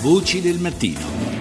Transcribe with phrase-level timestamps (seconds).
[0.00, 1.39] Voci del mattino.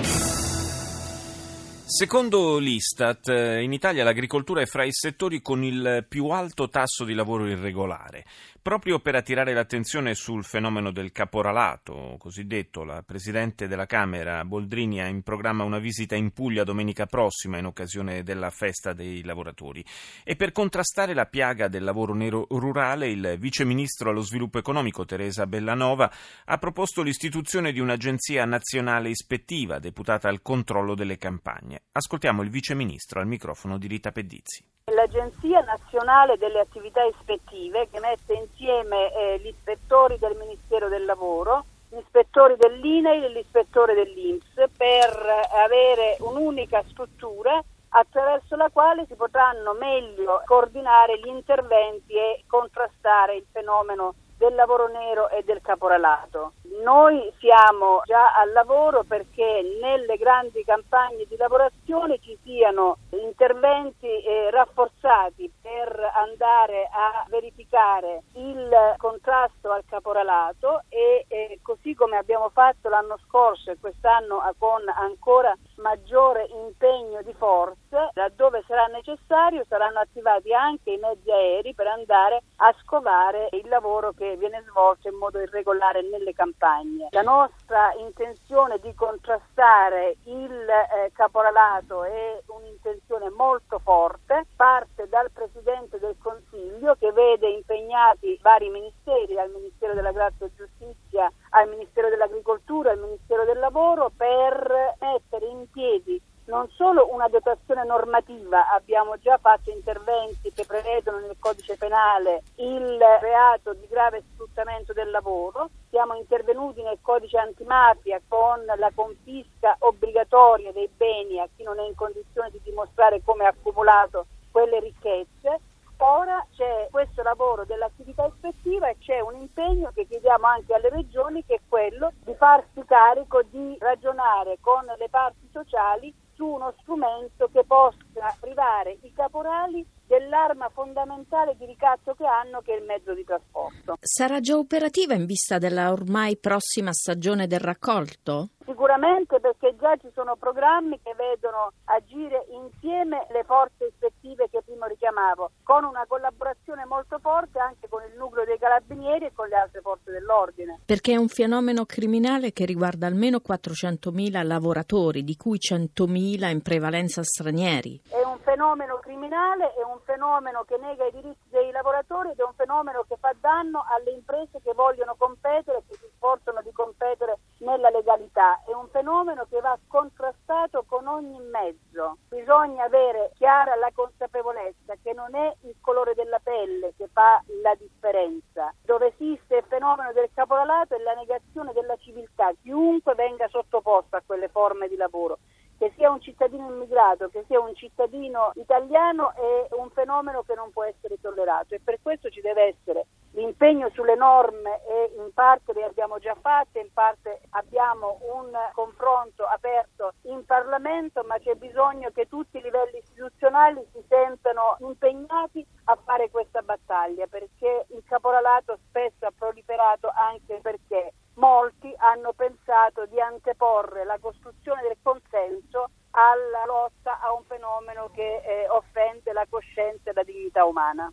[1.91, 7.15] Secondo l'Istat, in Italia l'agricoltura è fra i settori con il più alto tasso di
[7.15, 8.25] lavoro irregolare.
[8.61, 15.07] Proprio per attirare l'attenzione sul fenomeno del caporalato, cosiddetto, la Presidente della Camera Boldrini ha
[15.07, 19.83] in programma una visita in Puglia domenica prossima in occasione della festa dei lavoratori.
[20.23, 25.05] E per contrastare la piaga del lavoro nero rurale, il Vice Ministro allo Sviluppo Economico
[25.05, 26.11] Teresa Bellanova
[26.45, 31.78] ha proposto l'istituzione di un'agenzia nazionale ispettiva deputata al controllo delle campagne.
[31.91, 34.63] Ascoltiamo il Vice Ministro al microfono di Rita Pedizzi.
[34.85, 41.65] L'Agenzia Nazionale delle Attività Ispettive che mette insieme eh, gli ispettori del Ministero del Lavoro,
[41.89, 49.73] gli ispettori dell'INEI e l'ispettore dell'INPS per avere un'unica struttura attraverso la quale si potranno
[49.73, 56.53] meglio coordinare gli interventi e contrastare il fenomeno del lavoro nero e del caporalato.
[56.81, 64.49] Noi siamo già al lavoro perché nelle grandi campagne di lavorazione ci siano interventi eh,
[64.49, 72.87] rafforzati per andare a verificare il contrasto al caporalato e eh, così come abbiamo fatto
[72.87, 80.53] l'anno scorso e quest'anno con ancora maggiore impegno di forze, laddove sarà necessario saranno attivati
[80.53, 85.39] anche i mezzi aerei per andare a scovare il lavoro che viene svolto in modo
[85.39, 87.07] irregolare nelle campagne.
[87.11, 95.99] La nostra intenzione di contrastare il eh, caporalato è un'intenzione molto forte, parte dal Presidente
[95.99, 102.09] del Consiglio che vede impegnati vari ministeri, dal Ministero della Grazia e Giustizia al Ministero
[102.09, 109.17] dell'Agricoltura, al Ministero del Lavoro per mettere in piedi non solo una dotazione normativa, abbiamo
[109.19, 115.69] già fatto interventi che prevedono nel codice penale il reato di grave sfruttamento del lavoro,
[115.89, 121.85] siamo intervenuti nel codice antimafia con la confisca obbligatoria dei beni a chi non è
[121.85, 125.59] in condizione di dimostrare come ha accumulato quelle ricchezze.
[126.01, 131.43] Ora c'è questo lavoro dell'attività ispettiva e c'è un impegno che chiediamo anche alle regioni
[131.45, 137.49] che è quello di farsi carico di ragionare con le parti sociali su uno strumento
[137.51, 137.97] che possa
[138.39, 143.97] privare i caporali dell'arma fondamentale di ricatto che hanno, che è il mezzo di trasporto.
[143.99, 148.51] Sarà già operativa in vista della ormai prossima stagione del raccolto?
[148.79, 154.87] Sicuramente perché già ci sono programmi che vedono agire insieme le forze ispettive che prima
[154.87, 159.57] richiamavo, con una collaborazione molto forte anche con il nucleo dei carabinieri e con le
[159.57, 160.79] altre forze dell'ordine.
[160.85, 167.21] Perché è un fenomeno criminale che riguarda almeno 400.000 lavoratori, di cui 100.000 in prevalenza
[167.21, 167.99] stranieri.
[168.07, 172.43] È un fenomeno criminale, è un fenomeno che nega i diritti dei lavoratori ed è
[172.43, 177.39] un fenomeno che fa danno alle imprese che vogliono competere, che si sforzano di competere
[177.59, 178.61] nella legalità.
[178.65, 182.17] È un fenomeno che va contrastato con ogni mezzo.
[182.29, 187.75] Bisogna avere chiara la consapevolezza che non è il colore della pelle che fa la
[187.75, 188.73] differenza.
[188.83, 192.51] Dove esiste il fenomeno del caporalato è la negazione della civiltà.
[192.61, 195.39] Chiunque venga sottoposto a quelle forme di lavoro
[195.79, 200.71] che sia un cittadino immigrato, che sia un cittadino italiano, è un fenomeno che non
[200.71, 203.05] può essere tollerato e per questo ci deve essere
[203.39, 209.45] l'impegno sulle norme e in parte le abbiamo già fatte, in parte abbiamo un confronto
[209.45, 215.97] aperto in Parlamento, ma c'è bisogno che tutti i livelli istituzionali si sentano impegnati a
[216.03, 223.19] fare questa battaglia perché il caporalato spesso ha proliferato anche perché molti hanno pensato di
[223.21, 230.09] anteporre la costruzione del consenso alla lotta a un fenomeno che eh, offende la coscienza
[230.09, 231.09] e la dignità umana.